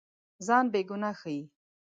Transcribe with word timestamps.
ځان 0.45 0.65
بېګناه 0.73 1.15
ښيي. 1.19 1.41